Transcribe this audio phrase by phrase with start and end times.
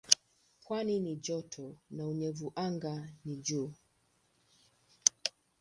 [0.63, 3.73] Pwani ni joto na unyevu anga ni juu.